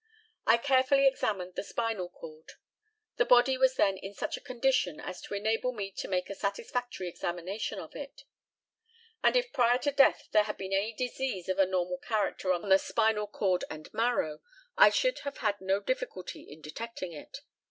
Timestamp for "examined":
1.05-1.53